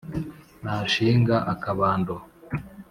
nashinga 0.63 1.35
akabando 1.53 2.13